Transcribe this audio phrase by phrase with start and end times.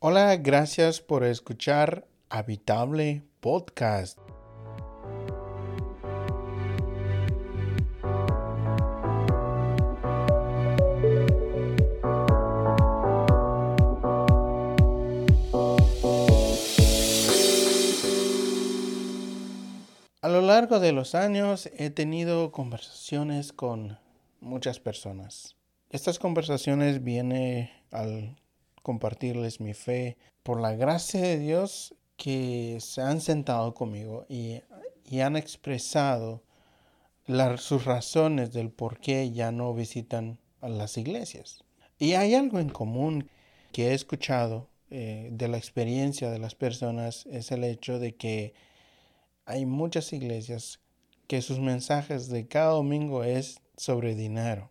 [0.00, 4.16] Hola, gracias por escuchar Habitable Podcast.
[20.22, 23.98] A lo largo de los años he tenido conversaciones con
[24.40, 25.56] muchas personas.
[25.90, 28.36] Estas conversaciones vienen al
[28.88, 34.62] compartirles mi fe por la gracia de Dios que se han sentado conmigo y,
[35.20, 36.42] han expresado
[37.58, 41.64] sus razones del por qué ya no visitan las iglesias.
[41.98, 43.28] Y hay algo en común
[43.72, 48.54] que he escuchado eh, de la experiencia de las personas, es el hecho de que
[49.44, 50.80] hay muchas iglesias
[51.26, 54.70] que sus mensajes de cada domingo es sobre dinero.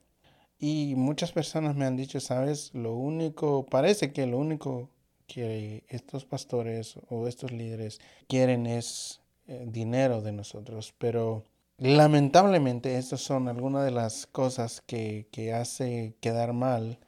[0.59, 4.89] Y muchas personas me han dicho, sabes, lo único, parece que lo único
[5.27, 10.93] que estos pastores o estos líderes quieren es eh, dinero de nosotros.
[10.97, 11.43] Pero
[11.77, 16.99] lamentablemente estas son algunas de las cosas que, que hace quedar mal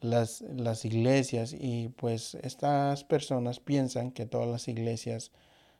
[0.00, 5.32] las, las iglesias y pues estas personas piensan que todas las iglesias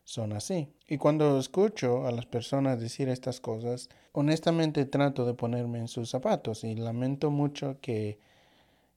[0.04, 0.68] son así.
[0.86, 6.10] Y cuando escucho a las personas decir estas cosas, honestamente trato de ponerme en sus
[6.10, 8.18] zapatos y lamento mucho que,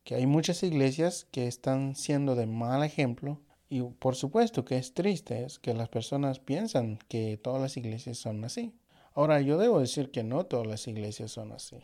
[0.03, 4.93] que hay muchas iglesias que están siendo de mal ejemplo y por supuesto que es
[4.93, 8.73] triste que las personas piensan que todas las iglesias son así.
[9.13, 11.77] Ahora yo debo decir que no todas las iglesias son así.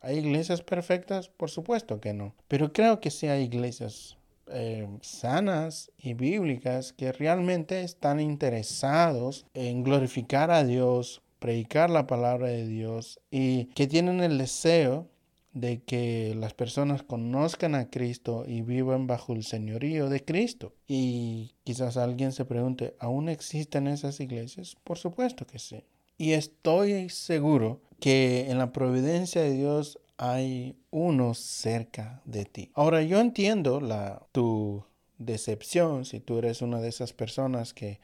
[0.00, 1.28] ¿Hay iglesias perfectas?
[1.28, 2.34] Por supuesto que no.
[2.48, 4.16] Pero creo que sí hay iglesias
[4.48, 12.48] eh, sanas y bíblicas que realmente están interesados en glorificar a Dios, predicar la palabra
[12.48, 15.08] de Dios y que tienen el deseo
[15.52, 20.74] de que las personas conozcan a Cristo y vivan bajo el señorío de Cristo.
[20.86, 24.76] Y quizás alguien se pregunte, ¿aún existen esas iglesias?
[24.84, 25.82] Por supuesto que sí.
[26.18, 32.70] Y estoy seguro que en la providencia de Dios hay uno cerca de ti.
[32.74, 34.84] Ahora yo entiendo la, tu
[35.18, 38.00] decepción si tú eres una de esas personas que,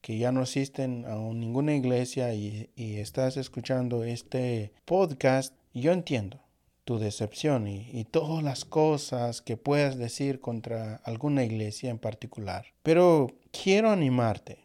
[0.00, 5.54] que ya no asisten a ninguna iglesia y, y, estás escuchando este podcast.
[5.74, 6.40] Yo entiendo
[6.84, 12.66] tu decepción y, y todas las cosas que puedas decir contra alguna iglesia en particular.
[12.82, 14.58] Pero quiero animarte,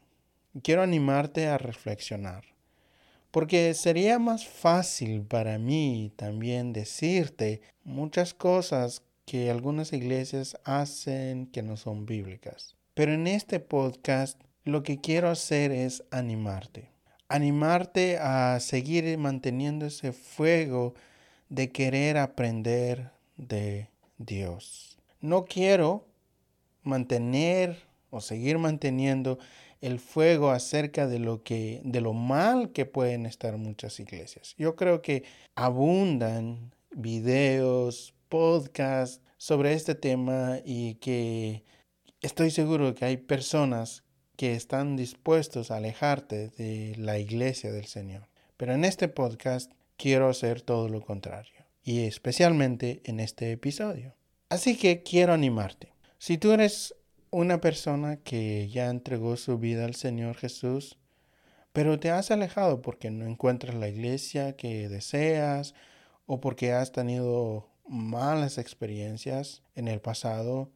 [0.62, 2.53] quiero animarte a reflexionar.
[3.34, 11.64] Porque sería más fácil para mí también decirte muchas cosas que algunas iglesias hacen que
[11.64, 12.76] no son bíblicas.
[12.94, 16.92] Pero en este podcast lo que quiero hacer es animarte.
[17.28, 20.94] Animarte a seguir manteniendo ese fuego
[21.50, 23.90] de querer aprender de
[24.20, 25.00] Dios.
[25.22, 26.06] No quiero
[26.84, 29.40] mantener o seguir manteniendo
[29.84, 34.56] el fuego acerca de lo que de lo mal que pueden estar muchas iglesias.
[34.58, 41.66] Yo creo que abundan videos, podcasts sobre este tema y que
[42.22, 44.06] estoy seguro que hay personas
[44.38, 48.30] que están dispuestos a alejarte de la iglesia del Señor.
[48.56, 54.16] Pero en este podcast quiero hacer todo lo contrario y especialmente en este episodio.
[54.48, 55.92] Así que quiero animarte.
[56.20, 56.96] Si tú eres
[57.34, 61.00] una persona que ya entregó su vida al Señor Jesús,
[61.72, 65.74] pero te has alejado porque no encuentras la iglesia que deseas
[66.28, 70.70] o porque has tenido malas experiencias en el pasado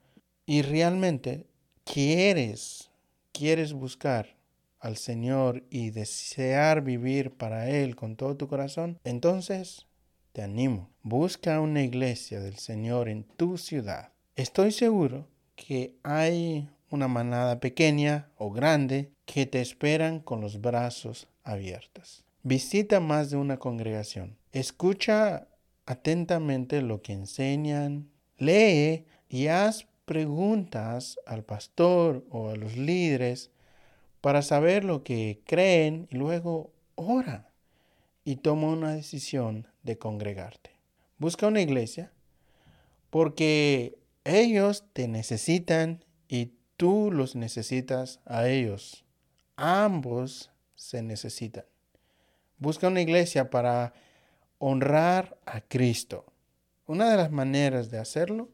[0.47, 1.45] y realmente
[1.83, 2.89] quieres,
[3.33, 4.35] quieres buscar
[4.79, 9.85] al Señor y desear vivir para Él con todo tu corazón, entonces
[10.31, 14.11] te animo, busca una iglesia del Señor en tu ciudad.
[14.35, 21.27] Estoy seguro que hay una manada pequeña o grande que te esperan con los brazos
[21.43, 22.23] abiertos.
[22.43, 24.37] Visita más de una congregación.
[24.53, 25.47] Escucha
[25.85, 28.09] atentamente lo que enseñan.
[28.37, 33.51] Lee y haz preguntas al pastor o a los líderes
[34.21, 37.49] para saber lo que creen y luego ora
[38.23, 40.71] y toma una decisión de congregarte.
[41.17, 42.11] Busca una iglesia
[43.09, 43.96] porque
[44.27, 49.05] ellos te necesitan y tú los necesitas a ellos.
[49.55, 51.65] Ambos se necesitan.
[52.57, 53.93] Busca una iglesia para
[54.59, 56.25] honrar a Cristo.
[56.85, 58.49] Una de las maneras de hacerlo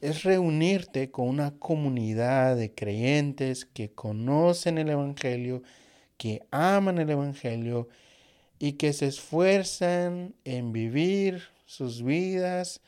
[0.00, 5.62] es reunirte con una comunidad de creyentes que conocen el Evangelio,
[6.16, 7.88] que aman el Evangelio
[8.58, 12.80] y que se esfuerzan en vivir sus vidas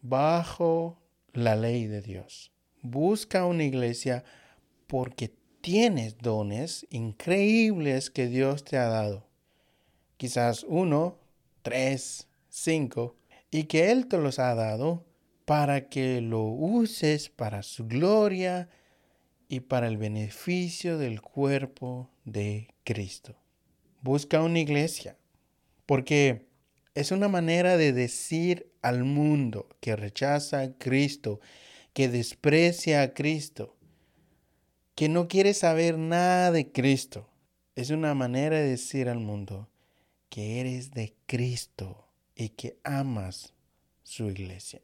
[0.00, 0.98] bajo
[1.34, 2.50] la ley de Dios.
[2.80, 4.24] busca una iglesia
[4.86, 9.26] porque tienes dones increíbles que Dios te ha dado.
[10.18, 11.18] Quizás uno,
[11.62, 13.16] tres, cinco,
[13.50, 15.06] y que Él te los ha dado
[15.46, 18.68] para que lo uses para su gloria
[19.48, 23.34] y para el beneficio del cuerpo de Cristo.
[24.02, 25.16] Busca una iglesia,
[25.86, 26.46] porque
[26.94, 31.40] es una manera de decir al mundo que rechaza a Cristo,
[31.92, 33.76] que desprecia a Cristo,
[34.94, 37.28] que no quiere saber nada de Cristo.
[37.74, 39.68] Es una manera de decir al mundo
[40.28, 43.54] que eres de Cristo y que amas
[44.04, 44.80] su iglesia.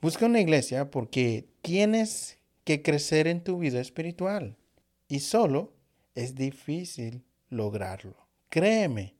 [0.00, 4.56] Busca una iglesia porque tienes que crecer en tu vida espiritual
[5.06, 5.72] y solo
[6.16, 8.16] es difícil lograrlo.
[8.48, 9.14] Créeme,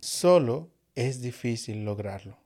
[0.00, 2.38] solo es difícil lograrlo.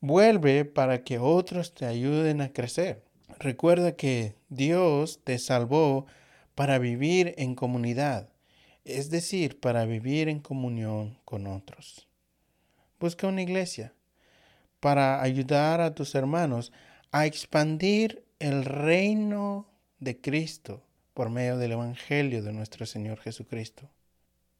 [0.00, 3.04] Vuelve para que otros te ayuden a crecer.
[3.38, 6.06] Recuerda que Dios te salvó
[6.54, 8.28] para vivir en comunidad,
[8.84, 12.06] es decir, para vivir en comunión con otros.
[13.00, 13.94] Busca una iglesia
[14.80, 16.72] para ayudar a tus hermanos
[17.10, 19.66] a expandir el reino
[19.98, 20.82] de Cristo
[21.14, 23.88] por medio del Evangelio de nuestro Señor Jesucristo.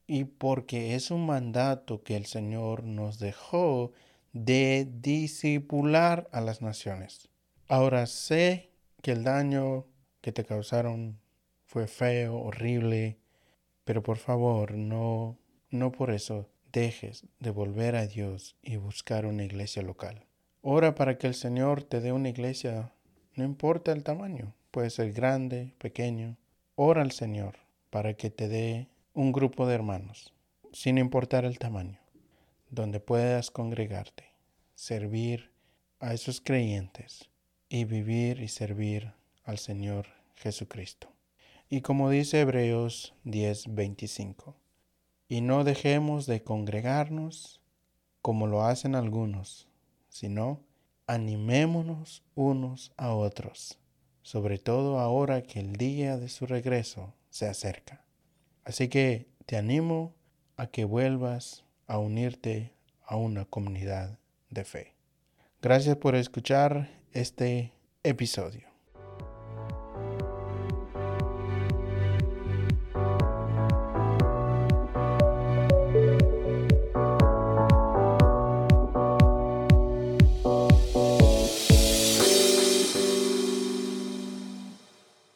[0.07, 3.93] Y porque es un mandato que el Señor nos dejó
[4.33, 7.29] de disipular a las naciones.
[7.69, 8.71] Ahora sé
[9.01, 9.87] que el daño
[10.21, 11.19] que te causaron
[11.65, 13.19] fue feo, horrible,
[13.85, 15.39] pero por favor no,
[15.71, 20.27] no por eso dejes de volver a Dios y buscar una iglesia local.
[20.63, 22.93] Ora para que el Señor te dé una iglesia,
[23.35, 26.37] no importa el tamaño, puede ser grande, pequeño.
[26.75, 27.57] Ora al Señor
[27.91, 30.33] para que te dé un grupo de hermanos,
[30.73, 32.01] sin importar el tamaño,
[32.69, 34.25] donde puedas congregarte,
[34.75, 35.53] servir
[36.01, 37.31] a esos creyentes
[37.69, 39.13] y vivir y servir
[39.45, 41.13] al Señor Jesucristo.
[41.71, 44.57] Y como dice Hebreos 10:25,
[45.29, 47.61] y no dejemos de congregarnos
[48.21, 49.69] como lo hacen algunos,
[50.09, 50.61] sino
[51.07, 53.79] animémonos unos a otros,
[54.23, 58.05] sobre todo ahora que el día de su regreso se acerca.
[58.65, 60.15] Así que te animo
[60.57, 62.73] a que vuelvas a unirte
[63.05, 64.19] a una comunidad
[64.51, 64.95] de fe.
[65.61, 67.73] Gracias por escuchar este
[68.03, 68.74] episodio.